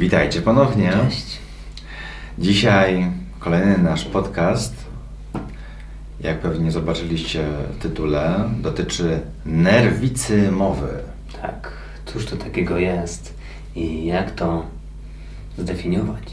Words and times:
Witajcie 0.00 0.42
ponownie. 0.42 0.92
Cześć. 0.92 1.38
Dzisiaj 2.38 3.10
kolejny 3.38 3.78
nasz 3.78 4.04
podcast. 4.04 4.74
Jak 6.20 6.40
pewnie 6.40 6.70
zobaczyliście 6.70 7.44
w 7.72 7.82
tytule, 7.82 8.50
dotyczy 8.60 9.20
nerwicy 9.46 10.52
mowy. 10.52 10.88
Tak, 11.42 11.72
cóż 12.06 12.26
to 12.26 12.36
takiego 12.36 12.78
jest 12.78 13.34
i 13.76 14.06
jak 14.06 14.30
to 14.30 14.66
zdefiniować? 15.58 16.24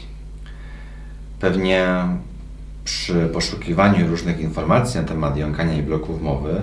Pewnie 1.40 1.86
przy 2.84 3.26
poszukiwaniu 3.32 4.06
różnych 4.06 4.40
informacji 4.40 5.00
na 5.00 5.06
temat 5.06 5.36
jąkania 5.36 5.74
i 5.74 5.82
bloków 5.82 6.22
mowy 6.22 6.62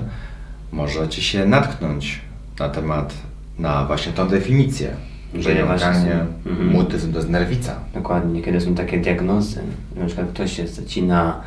możecie 0.72 1.22
się 1.22 1.46
natknąć 1.46 2.22
na 2.60 2.70
temat, 2.70 3.14
na 3.60 3.86
właśnie 3.86 4.14
tą 4.14 4.28
definicję, 4.28 4.96
są- 5.44 6.50
mhm. 6.50 6.70
mutyzm 6.70 7.12
to 7.12 7.18
jest 7.18 7.30
nerwica. 7.30 7.76
Dokładnie, 7.94 8.42
kiedy 8.42 8.62
są 8.62 8.76
takie 8.76 8.98
diagnozy, 8.98 9.62
na 9.96 10.06
przykład 10.06 10.28
ktoś 10.30 10.56
się 10.56 10.68
zacina, 10.68 11.42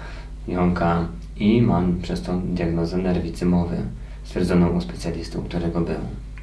jąka 0.48 1.04
i 1.36 1.62
mam 1.62 2.00
przez 2.02 2.22
tą 2.22 2.40
diagnozę 2.40 2.96
nerwicy 2.96 3.46
mowy 3.46 3.76
stwierdzoną 4.24 4.68
u 4.68 4.80
specjalisty, 4.80 5.38
u 5.38 5.42
którego 5.42 5.80
był. 5.80 6.00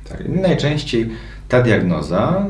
Tak. 0.10 0.24
Najczęściej 0.30 1.10
ta 1.50 1.62
diagnoza 1.62 2.46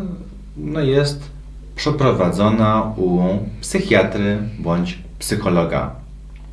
no, 0.58 0.80
jest 0.80 1.30
przeprowadzona 1.76 2.94
u 2.98 3.20
psychiatry 3.62 4.38
bądź 4.60 5.00
psychologa 5.20 5.92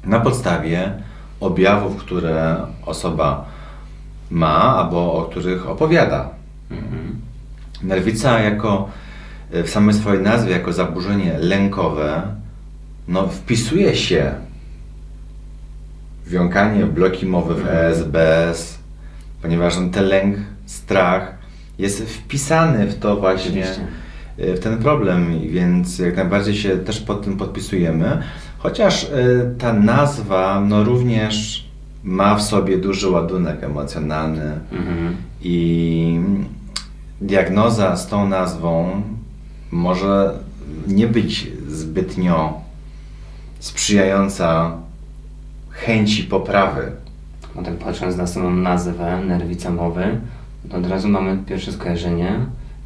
na 0.04 0.20
podstawie 0.20 0.92
objawów, 1.40 1.96
które 1.96 2.56
osoba 2.86 3.44
ma 4.30 4.76
albo 4.76 5.12
o 5.12 5.22
których 5.22 5.68
opowiada. 5.68 6.28
Mhm. 7.82 7.88
Nerwica 7.88 8.40
jako 8.40 8.88
w 9.50 9.68
samej 9.70 9.94
swojej 9.94 10.22
nazwie, 10.22 10.52
jako 10.52 10.72
zaburzenie 10.72 11.38
lękowe, 11.38 12.22
no, 13.08 13.28
wpisuje 13.28 13.96
się 13.96 14.34
w 16.26 16.32
jąkanie, 16.32 16.86
w 16.86 16.92
bloki 16.92 17.26
mowy 17.26 17.54
w 17.54 17.66
ESBS, 17.66 18.78
ponieważ 19.42 19.74
ten 19.92 20.04
lęk, 20.04 20.36
strach 20.66 21.34
jest 21.78 22.02
wpisany 22.02 22.86
w 22.86 22.98
to 22.98 23.16
właśnie, 23.16 23.66
y, 24.38 24.54
w 24.54 24.60
ten 24.60 24.78
problem, 24.78 25.40
więc 25.48 25.98
jak 25.98 26.16
najbardziej 26.16 26.54
się 26.54 26.78
też 26.78 27.00
pod 27.00 27.24
tym 27.24 27.36
podpisujemy, 27.36 28.22
chociaż 28.58 29.04
y, 29.04 29.08
ta 29.58 29.72
nazwa 29.72 30.60
no, 30.68 30.84
również 30.84 31.66
ma 32.04 32.34
w 32.34 32.42
sobie 32.42 32.78
duży 32.78 33.10
ładunek 33.10 33.64
emocjonalny 33.64 34.52
Mhm. 34.72 35.16
i 35.42 36.20
diagnoza 37.22 37.96
z 37.96 38.06
tą 38.06 38.28
nazwą 38.28 39.02
może 39.70 40.38
nie 40.86 41.06
być 41.06 41.48
zbytnio 41.68 42.60
sprzyjająca 43.58 44.76
chęci 45.70 46.24
poprawy. 46.24 46.92
Bo 47.54 47.62
tak 47.62 47.74
patrząc 47.74 48.16
na 48.16 48.26
samą 48.26 48.50
nazwę, 48.50 49.20
nerwica 49.26 49.70
mowy, 49.70 50.20
to 50.70 50.76
od 50.76 50.86
razu 50.86 51.08
mamy 51.08 51.38
pierwsze 51.46 51.72
skojarzenie, 51.72 52.38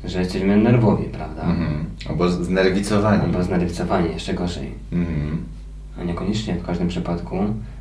że 0.04 0.18
jesteśmy 0.18 0.56
nerwowi, 0.56 1.04
prawda? 1.04 1.42
Mhm. 1.42 1.84
Albo 2.08 2.28
znerwicowani. 2.28 3.22
Albo 3.22 3.42
znerwicowani, 3.42 4.12
jeszcze 4.12 4.34
gorzej. 4.34 4.72
Mhm. 4.92 5.38
A 6.00 6.04
niekoniecznie 6.04 6.54
w 6.54 6.66
każdym 6.66 6.88
przypadku 6.88 7.36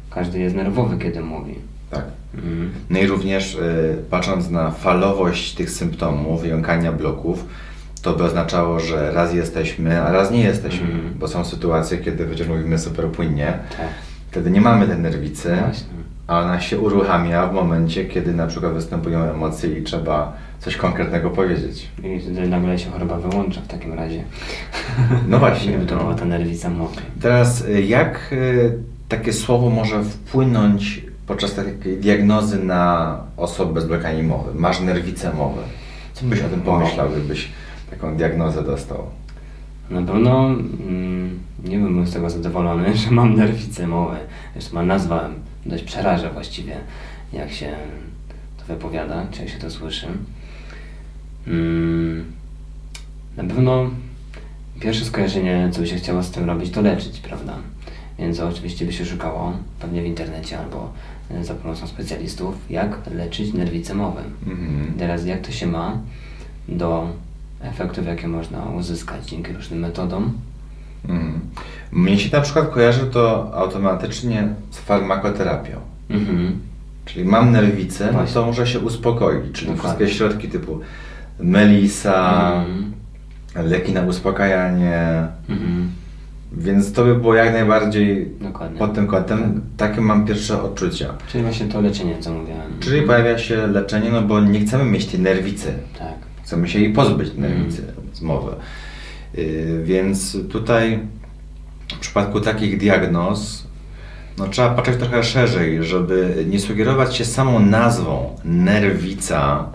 każdy 0.10 0.40
jest 0.40 0.56
nerwowy, 0.56 0.98
kiedy 0.98 1.22
mówi. 1.22 1.56
Tak. 1.96 2.06
Mhm. 2.36 2.72
No 2.90 3.00
i 3.00 3.08
również 3.08 3.56
y, 3.56 3.96
patrząc 4.10 4.50
na 4.50 4.72
falowość 4.72 5.54
tych 5.54 5.70
symptomów, 5.70 6.46
jąkania 6.48 6.92
bloków, 6.92 7.46
to 8.02 8.14
by 8.14 8.24
oznaczało, 8.24 8.80
że 8.80 9.12
raz 9.12 9.34
jesteśmy, 9.34 10.02
a 10.02 10.12
raz 10.12 10.32
nie 10.32 10.44
jesteśmy, 10.44 10.88
Mhm. 10.88 11.14
bo 11.20 11.28
są 11.28 11.46
sytuacje, 11.46 11.98
kiedy 11.98 12.26
przecież 12.26 12.48
mówimy 12.48 12.80
super 12.80 13.08
płynnie, 13.08 13.46
Tak, 13.78 13.88
wtedy 14.32 14.52
nie 14.52 14.62
mamy 14.62 14.88
tej 14.88 14.98
nerwicy, 14.98 15.58
właśnie. 15.66 15.88
a 16.28 16.40
ona 16.40 16.62
się 16.62 16.80
uruchamia 16.80 17.48
w 17.48 17.54
momencie, 17.54 18.06
kiedy 18.06 18.34
na 18.34 18.48
przykład 18.48 18.74
występują 18.74 19.24
emocje 19.24 19.80
i 19.80 19.84
trzeba 19.84 20.34
coś 20.60 20.76
konkretnego 20.78 21.30
powiedzieć. 21.30 21.88
I 22.04 22.20
wtedy 22.20 22.48
nagle 22.48 22.80
się 22.80 22.90
choroba 22.92 23.18
wyłącza 23.18 23.62
w 23.62 23.68
takim 23.68 23.94
razie. 23.94 24.24
No 25.30 25.40
właśnie. 25.40 25.72
Gdyby 25.72 25.86
to 25.86 25.96
była 25.98 26.16
ta 26.16 26.26
nerwica 26.26 26.70
mowy. 26.70 27.02
Teraz 27.22 27.62
y, 27.62 27.82
jak 27.82 28.30
y, 28.32 28.78
takie 29.10 29.34
słowo 29.34 29.70
może 29.70 30.04
wpłynąć 30.04 31.02
podczas 31.28 31.56
takiej 31.56 31.98
diagnozy 31.98 32.64
na 32.64 33.18
osobę 33.38 33.82
z 33.82 33.86
blokami 33.86 34.24
mowy? 34.24 34.60
Masz 34.60 34.80
nerwicę 34.80 35.34
mowy. 35.34 35.62
Co 36.14 36.26
byś 36.26 36.42
o 36.42 36.50
tym 36.50 36.62
pomyślał, 36.62 37.10
gdybyś 37.10 37.52
taką 37.90 38.18
diagnozę 38.18 38.64
dostał? 38.64 39.04
Na 39.90 40.02
pewno 40.02 40.48
mm, 40.48 41.40
nie 41.64 41.78
byłbym 41.78 42.08
z 42.08 42.14
tego 42.14 42.30
zadowolony, 42.30 42.96
że 42.98 43.12
mam 43.12 43.36
nerwicę 43.36 43.88
mowy. 43.88 44.18
Zresztą 44.54 44.76
ma 44.76 44.84
nazwa 44.84 45.30
dość 45.66 45.84
przeraża 45.84 46.30
właściwie, 46.30 46.76
jak 47.34 47.52
się 47.52 47.76
to 48.58 48.66
wypowiada, 48.66 49.26
czy 49.32 49.42
jak 49.42 49.50
się 49.50 49.60
to 49.60 49.72
słyszy. 49.72 50.08
Mm, 51.48 52.26
na 53.38 53.44
pewno 53.44 53.90
pierwsze 54.80 55.06
skojarzenie, 55.06 55.70
co 55.72 55.82
by 55.82 55.88
się 55.88 55.96
chciało 55.96 56.24
z 56.24 56.32
tym 56.32 56.46
robić, 56.46 56.72
to 56.72 56.82
leczyć, 56.82 57.20
prawda? 57.20 57.54
Więc 58.20 58.40
oczywiście 58.40 58.86
by 58.86 58.94
się 58.94 59.06
szukało, 59.06 59.54
pewnie 59.80 60.02
w 60.02 60.06
internecie 60.06 60.60
albo 60.60 60.94
e, 61.32 61.44
za 61.44 61.54
pomocą 61.54 61.88
specjalistów, 61.88 62.56
jak 62.70 62.98
leczyć 63.16 63.54
nerwicę 63.54 63.94
mowy. 63.94 64.22
Mhm. 64.48 64.94
Teraz 65.00 65.26
jak 65.26 65.42
to 65.42 65.52
się 65.52 65.68
ma 65.68 65.98
do 66.68 67.08
efektów, 67.62 68.06
jakie 68.08 68.28
można 68.28 68.66
uzyskać 68.66 69.26
dzięki 69.30 69.54
różnym 69.54 69.80
metodom? 69.80 70.34
Mhm. 71.10 71.40
Mnie 71.92 72.20
się 72.20 72.38
na 72.38 72.42
przykład 72.44 72.70
kojarzy 72.70 73.06
to 73.08 73.52
automatycznie 73.54 74.48
z 74.72 74.78
farmakoterapią. 74.78 75.78
Mhm. 76.10 76.60
Czyli 77.06 77.26
mam 77.26 77.52
nerwicę, 77.52 78.06
no 78.06 78.12
Właśnie. 78.14 78.34
to 78.34 78.46
muszę 78.46 78.68
się 78.68 78.80
uspokoić. 78.80 79.52
Czyli 79.54 79.72
Dokładnie. 79.72 79.98
wszystkie 79.98 80.18
środki 80.18 80.48
typu 80.48 80.80
melisa, 81.40 82.52
Mhm. 82.56 82.94
leki 83.70 83.92
na 83.94 84.02
uspokajanie, 84.02 85.28
Mhm. 85.50 85.92
Więc 86.52 86.94
to 86.94 87.06
by 87.06 87.16
było 87.16 87.36
jak 87.36 87.54
najbardziej 87.54 88.32
Dokładnie. 88.42 88.80
pod 88.80 88.94
tym 88.94 89.08
kątem. 89.08 89.62
Takie 89.78 90.02
mam 90.02 90.26
pierwsze 90.26 90.62
odczucia. 90.62 91.14
Czyli 91.28 91.44
właśnie 91.44 91.66
to 91.66 91.82
leczenie, 91.82 92.18
co 92.20 92.34
mówiłem. 92.34 92.62
Czyli 92.80 93.02
pojawia 93.02 93.38
się 93.38 93.68
leczenie, 93.68 94.12
no 94.12 94.22
bo 94.22 94.40
nie 94.40 94.60
chcemy 94.60 94.86
mieć 94.86 95.06
tej 95.06 95.20
nerwicy. 95.20 95.74
Tak. 96.00 96.14
Chcemy 96.44 96.70
się 96.70 96.80
jej 96.80 96.94
pozbyć, 96.94 97.30
tej 97.30 97.40
nerwicy 97.40 97.84
z 98.14 98.22
mowy. 98.22 98.52
Yy, 99.34 99.84
więc 99.84 100.38
tutaj 100.52 101.00
w 101.96 102.00
przypadku 102.00 102.42
takich 102.42 102.78
diagnoz 102.78 103.66
no, 104.38 104.48
trzeba 104.48 104.70
patrzeć 104.70 104.98
trochę 105.00 105.24
szerzej, 105.24 105.84
żeby 105.84 106.46
nie 106.50 106.60
sugerować 106.60 107.16
się 107.16 107.26
samą 107.26 107.60
nazwą 107.60 108.36
nerwica 108.46 109.70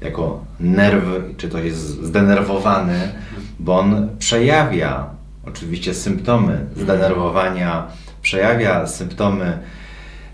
jako 0.00 0.44
nerw, 0.60 1.04
czy 1.36 1.48
to 1.48 1.58
jest 1.58 2.04
zdenerwowany, 2.04 3.12
bo 3.58 3.78
on 3.78 4.08
przejawia 4.18 5.10
oczywiście 5.48 5.94
symptomy 5.94 6.64
zdenerwowania, 6.76 7.86
przejawia 8.22 8.86
symptomy 8.86 9.58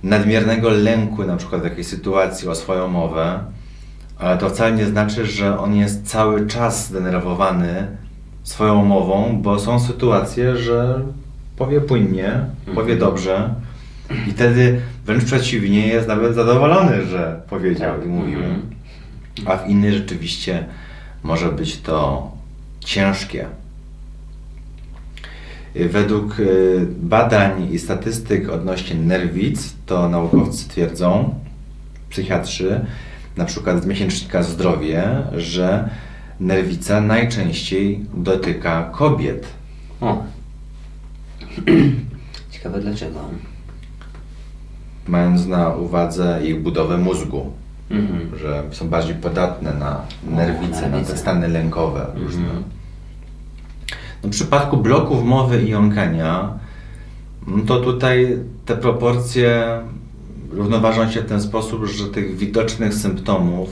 nadmiernego 0.02 0.70
lęku 0.70 1.24
na 1.24 1.36
przykład 1.36 1.60
w 1.60 1.64
jakiejś 1.64 1.86
sytuacji 1.86 2.48
o 2.48 2.54
swoją 2.54 2.88
mowę, 2.88 3.40
ale 4.18 4.38
to 4.38 4.50
wcale 4.50 4.72
nie 4.72 4.86
znaczy, 4.86 5.26
że 5.26 5.58
on 5.58 5.74
jest 5.74 6.06
cały 6.06 6.46
czas 6.46 6.86
zdenerwowany 6.86 7.86
swoją 8.42 8.84
mową, 8.84 9.38
bo 9.42 9.58
są 9.58 9.80
sytuacje, 9.80 10.56
że 10.56 11.00
powie 11.56 11.80
płynnie, 11.80 12.40
powie 12.74 12.96
dobrze 12.96 13.54
i 14.28 14.30
wtedy 14.30 14.80
wręcz 15.06 15.24
przeciwnie 15.24 15.86
jest 15.86 16.08
nawet 16.08 16.34
zadowolony, 16.34 17.06
że 17.06 17.40
powiedział 17.50 17.96
Tak. 17.96 18.06
i 18.06 18.08
mówił. 18.08 18.38
Mhm. 18.38 18.62
A 19.46 19.56
w 19.56 19.68
innej 19.68 19.92
rzeczywiście 19.92 20.64
może 21.22 21.52
być 21.52 21.80
to 21.80 22.30
ciężkie. 22.80 23.46
Według 25.74 26.40
y, 26.40 26.86
badań 27.02 27.68
i 27.72 27.78
statystyk 27.78 28.48
odnośnie 28.48 28.96
nerwic, 28.96 29.74
to 29.86 30.08
naukowcy 30.08 30.68
twierdzą, 30.68 31.34
psychiatrzy, 32.10 32.84
na 33.36 33.44
przykład 33.44 33.82
z 33.82 33.86
miesięcznika 33.86 34.42
Zdrowie, 34.42 35.04
że 35.36 35.88
nerwica 36.40 37.00
najczęściej 37.00 38.00
dotyka 38.14 38.90
kobiet. 38.92 39.46
O. 40.00 40.22
Ciekawe 42.50 42.80
dlaczego. 42.80 43.20
Mając 45.08 45.46
na 45.46 45.68
uwadze 45.68 46.40
ich 46.44 46.60
budowę 46.62 46.98
mózgu, 46.98 47.52
Mhm. 47.90 48.38
że 48.38 48.62
są 48.70 48.88
bardziej 48.88 49.14
podatne 49.14 49.74
na 49.74 50.00
nerwice, 50.30 50.74
na 50.74 50.80
te 50.80 50.90
nerwice. 50.90 51.16
stany 51.18 51.48
lękowe 51.48 52.06
różne. 52.14 52.42
Mhm. 52.44 52.62
W 54.24 54.30
przypadku 54.30 54.76
bloków 54.76 55.24
mowy 55.24 55.62
i 55.62 55.68
jąkania, 55.70 56.48
no 57.46 57.64
to 57.66 57.80
tutaj 57.80 58.38
te 58.66 58.76
proporcje 58.76 59.64
równoważą 60.52 61.10
się 61.10 61.20
w 61.20 61.26
ten 61.26 61.40
sposób, 61.42 61.84
że 61.86 62.04
tych 62.06 62.36
widocznych 62.36 62.94
symptomów, 62.94 63.68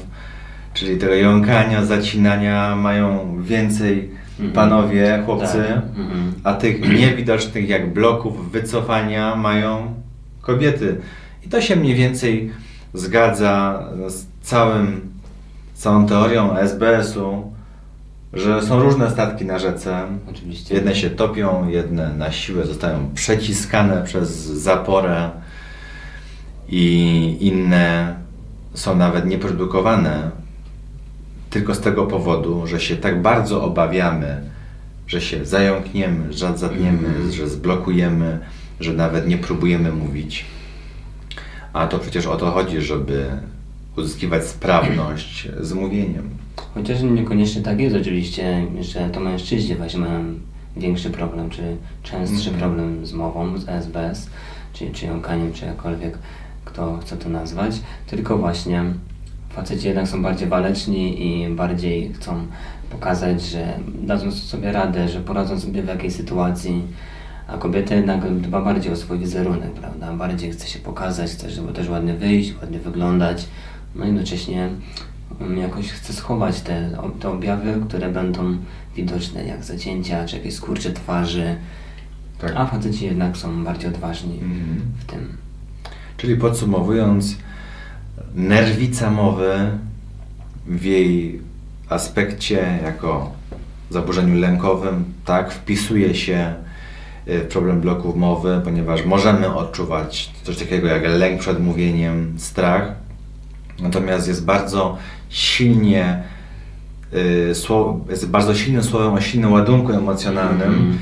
czyli 0.74 0.98
tego 0.98 1.14
jąkania, 1.14 1.84
zacinania, 1.84 2.76
mają 2.76 3.36
więcej 3.42 4.10
Mhm. 4.32 4.52
panowie, 4.52 5.22
chłopcy, 5.26 5.58
Tak. 5.58 5.98
Mhm. 5.98 6.32
a 6.44 6.54
tych 6.54 6.80
niewidocznych 7.00 7.68
jak 7.68 7.92
bloków 7.92 8.52
wycofania 8.52 9.36
mają 9.36 9.94
kobiety. 10.40 11.00
I 11.46 11.48
to 11.48 11.60
się 11.60 11.76
mniej 11.76 11.94
więcej 11.94 12.50
zgadza 12.94 13.84
z 14.08 14.26
całym, 14.42 15.00
całą 15.74 16.06
teorią 16.06 16.56
SBS-u, 16.56 17.51
że 18.32 18.62
są 18.62 18.82
różne 18.82 19.10
statki 19.10 19.44
na 19.44 19.58
rzece. 19.58 20.06
Oczywiście. 20.30 20.74
Jedne 20.74 20.94
się 20.94 21.10
topią, 21.10 21.68
jedne 21.68 22.14
na 22.14 22.32
siłę 22.32 22.66
zostają 22.66 23.10
przeciskane 23.14 24.02
przez 24.04 24.30
zaporę 24.44 25.30
i 26.68 27.36
inne 27.40 28.14
są 28.74 28.96
nawet 28.96 29.26
nieprodukowane 29.26 30.30
tylko 31.50 31.74
z 31.74 31.80
tego 31.80 32.06
powodu, 32.06 32.66
że 32.66 32.80
się 32.80 32.96
tak 32.96 33.22
bardzo 33.22 33.62
obawiamy, 33.64 34.40
że 35.06 35.20
się 35.20 35.44
zająkniemy, 35.46 36.32
że 36.32 36.58
zatniemy, 36.58 37.08
Mhm. 37.08 37.32
że 37.32 37.48
zblokujemy, 37.48 38.38
że 38.80 38.92
nawet 38.92 39.28
nie 39.28 39.38
próbujemy 39.38 39.92
mówić. 39.92 40.44
A 41.72 41.86
to 41.86 41.98
przecież 41.98 42.26
o 42.26 42.36
to 42.36 42.50
chodzi, 42.50 42.80
żeby 42.80 43.26
uzyskiwać 43.96 44.44
sprawność 44.46 45.48
z 45.60 45.72
mówieniem. 45.72 46.28
Chociaż 46.74 47.02
niekoniecznie 47.02 47.62
tak 47.62 47.80
jest 47.80 47.96
oczywiście, 47.96 48.66
że 48.80 49.10
to 49.10 49.20
mężczyźni 49.20 49.74
właśnie 49.74 50.00
mają 50.00 50.24
większy 50.76 51.10
problem, 51.10 51.50
czy 51.50 51.62
częstszy 52.02 52.50
Mhm. 52.50 52.58
problem 52.58 53.06
z 53.06 53.12
mową, 53.12 53.58
z 53.58 53.68
SBS, 53.68 54.26
czy, 54.72 54.90
czy 54.90 55.06
jąkaniem, 55.06 55.52
czy 55.52 55.66
jakkolwiek 55.66 56.18
kto 56.64 56.98
chce 56.98 57.16
to 57.16 57.28
nazwać, 57.28 57.80
tylko 58.06 58.38
właśnie 58.38 58.84
faceci 59.50 59.86
jednak 59.86 60.08
są 60.08 60.22
bardziej 60.22 60.48
waleczni 60.48 61.26
i 61.26 61.48
bardziej 61.54 62.12
chcą 62.12 62.46
pokazać, 62.90 63.42
że 63.42 63.78
dadzą 64.02 64.32
sobie 64.32 64.72
radę, 64.72 65.08
że 65.08 65.20
poradzą 65.20 65.60
sobie 65.60 65.82
w 65.82 65.86
jakiejś 65.88 66.14
sytuacji, 66.14 66.82
a 67.48 67.58
kobieta 67.58 67.94
jednak 67.94 68.34
dba 68.40 68.62
bardziej 68.64 68.92
o 68.92 68.96
swój 68.96 69.18
wizerunek, 69.18 69.70
prawda? 69.72 70.12
Bardziej 70.12 70.52
chce 70.52 70.66
się 70.68 70.78
pokazać, 70.78 71.30
chce, 71.30 71.50
żeby 71.50 71.72
też 71.72 71.88
ładnie 71.88 72.14
wyjść, 72.14 72.54
ładnie 72.60 72.78
wyglądać, 72.78 73.44
no 73.94 74.04
i 74.04 74.06
jednocześnie 74.06 74.68
jakoś 75.56 75.88
chce 75.90 76.12
schować 76.12 76.60
te, 76.60 76.90
te 77.20 77.28
objawy, 77.30 77.74
które 77.88 78.08
będą 78.08 78.56
widoczne, 78.96 79.44
jak 79.44 79.64
zacięcia, 79.64 80.26
czy 80.26 80.36
jakieś 80.36 80.54
skurcze 80.54 80.92
twarzy, 80.92 81.56
Tak. 82.40 82.52
a 82.56 82.66
faceci 82.66 83.04
jednak 83.04 83.36
są 83.36 83.64
bardziej 83.64 83.90
odważni 83.90 84.34
Mhm. 84.34 84.80
w 84.98 85.04
tym. 85.04 85.36
Czyli 86.16 86.36
podsumowując, 86.36 87.36
nerwica 88.34 89.10
mowy 89.10 89.54
w 90.66 90.84
jej 90.84 91.40
aspekcie 91.88 92.78
jako 92.84 93.32
zaburzeniu 93.90 94.40
lękowym, 94.40 95.04
tak, 95.24 95.52
wpisuje 95.52 96.14
się 96.14 96.54
y, 97.28 97.38
w 97.40 97.48
problem 97.48 97.80
bloków 97.80 98.16
mowy, 98.16 98.60
ponieważ 98.64 99.04
możemy 99.04 99.54
odczuwać 99.54 100.30
coś 100.44 100.56
takiego 100.56 100.86
jak 100.88 101.02
lęk 101.04 101.40
przed 101.40 101.60
mówieniem, 101.60 102.34
strach, 102.38 102.92
natomiast 103.82 104.28
jest 104.28 104.44
bardzo 104.44 104.96
silnie 105.28 106.22
y, 107.14 107.52
jest 108.10 108.28
bardzo 108.28 108.54
silnym 108.54 108.82
słowem 108.82 109.12
o 109.14 109.20
silnym 109.20 109.52
ładunku 109.52 109.92
emocjonalnym, 109.92 110.98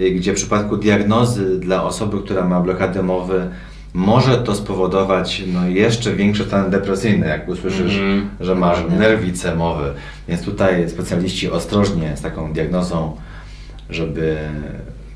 y, 0.00 0.10
gdzie 0.10 0.32
w 0.32 0.36
przypadku 0.36 0.76
diagnozy 0.76 1.60
dla 1.60 1.82
osoby, 1.84 2.18
która 2.24 2.44
ma 2.44 2.60
blokadę 2.60 3.02
mowy, 3.02 3.48
może 3.94 4.38
to 4.38 4.54
spowodować 4.54 5.42
no, 5.52 5.68
jeszcze 5.68 6.14
większe 6.14 6.44
stany 6.44 6.70
depresyjne, 6.70 7.26
jak 7.28 7.48
usłyszysz, 7.48 7.94
Mhm. 7.94 8.28
że 8.40 8.54
masz 8.54 8.78
nerwicę 8.98 9.54
mowy. 9.56 9.92
Więc 10.28 10.42
tutaj 10.42 10.90
specjaliści 10.90 11.50
ostrożnie 11.50 12.16
z 12.16 12.20
taką 12.20 12.52
diagnozą, 12.52 13.16
żeby 13.90 14.36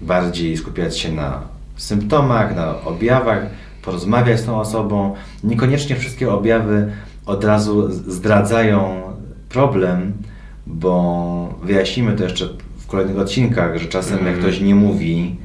bardziej 0.00 0.56
skupiać 0.56 0.98
się 0.98 1.12
na 1.12 1.40
symptomach, 1.76 2.56
na 2.56 2.80
objawach, 2.84 3.38
porozmawiać 3.82 4.40
z 4.40 4.44
tą 4.44 4.60
osobą. 4.60 5.14
Niekoniecznie 5.44 5.96
wszystkie 5.96 6.32
objawy 6.32 6.92
od 7.26 7.44
razu 7.44 7.90
zdradzają 7.90 9.02
problem, 9.48 10.12
bo 10.66 11.54
wyjaśnimy 11.62 12.12
to 12.16 12.24
jeszcze 12.24 12.48
w 12.78 12.86
kolejnych 12.86 13.18
odcinkach, 13.18 13.76
że 13.78 13.86
czasem 13.88 14.18
jak 14.18 14.26
Mhm. 14.26 14.40
ktoś 14.40 14.60
nie 14.60 14.74
mówi, 14.74 15.36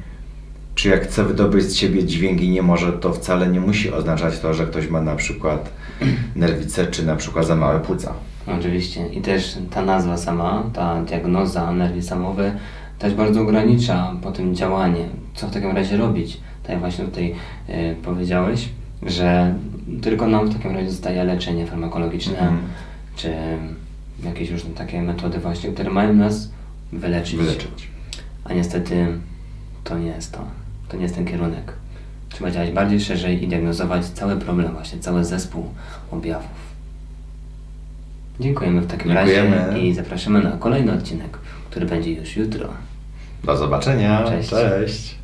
czy 0.74 0.88
jak 0.88 1.02
chce 1.02 1.24
wydobyć 1.24 1.64
z 1.64 1.74
siebie 1.74 2.04
dźwięk 2.04 2.40
i 2.40 2.50
nie 2.50 2.62
może, 2.62 2.92
to 2.92 3.12
wcale 3.12 3.48
nie 3.48 3.60
musi 3.60 3.92
oznaczać 3.92 4.38
to, 4.38 4.54
że 4.54 4.66
ktoś 4.66 4.88
ma 4.90 5.00
na 5.00 5.16
przykład 5.16 5.70
nerwicę, 6.36 6.86
czy 6.86 7.06
na 7.06 7.16
przykład 7.16 7.46
za 7.46 7.56
małe 7.56 7.80
płuca. 7.80 8.12
Oczywiście. 8.58 9.06
I 9.08 9.20
też 9.20 9.58
ta 9.70 9.82
nazwa 9.82 10.16
sama, 10.16 10.62
ta 10.74 11.02
diagnoza 11.02 11.72
nerwi 11.72 12.02
samowy 12.02 12.52
też 12.98 13.14
bardzo 13.14 13.40
ogranicza 13.42 14.12
potem 14.22 14.54
działanie. 14.54 15.04
Co 15.34 15.46
w 15.48 15.50
takim 15.50 15.70
razie 15.70 15.96
robić? 15.96 16.40
Tak 16.68 16.72
jak 16.74 16.80
właśnie 16.80 17.04
tutaj 17.04 17.34
e, 17.68 17.94
powiedziałeś, 17.94 18.68
że 19.02 19.54
tylko 20.02 20.26
nam 20.26 20.48
w 20.50 20.54
takim 20.56 20.70
razie 20.76 20.90
zostaje 20.90 21.24
leczenie 21.24 21.66
farmakologiczne, 21.66 22.38
Mhm. 22.38 22.58
czy 23.16 23.32
jakieś 24.24 24.50
różne 24.50 24.70
takie 24.70 25.02
metody 25.02 25.38
właśnie, 25.38 25.70
które 25.72 25.90
mają 25.90 26.14
nas 26.14 26.50
wyleczyć. 26.92 27.36
Wyleczyć. 27.36 27.88
A 28.44 28.52
niestety 28.52 29.06
to 29.84 29.98
nie 29.98 30.06
jest 30.06 30.32
to. 30.32 30.44
To 30.88 30.96
nie 30.96 31.02
jest 31.02 31.14
ten 31.14 31.24
kierunek. 31.24 31.72
Trzeba 32.28 32.50
działać 32.50 32.70
bardziej 32.70 33.00
szerzej 33.00 33.44
i 33.44 33.48
diagnozować 33.48 34.04
cały 34.06 34.36
problem, 34.36 34.72
właśnie 34.72 34.98
cały 34.98 35.24
zespół 35.24 35.64
objawów. 36.10 36.48
Dziękujemy 38.40 38.80
w 38.80 38.86
takim 38.86 39.12
Dziękujemy. 39.12 39.56
razie 39.56 39.78
i 39.88 39.94
zapraszamy 39.94 40.42
na 40.42 40.50
kolejny 40.50 40.92
odcinek, 40.92 41.38
który 41.70 41.86
będzie 41.86 42.12
już 42.12 42.36
jutro. 42.36 42.68
Do 43.44 43.56
zobaczenia. 43.56 44.24
Cześć. 44.28 44.50
Cześć. 44.50 45.18